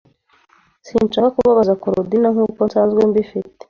Sinshaka 0.87 1.29
kubabaza 1.35 1.73
Korodina 1.83 2.27
nkuko 2.33 2.59
nsanzwe 2.67 3.01
mbifite. 3.09 3.51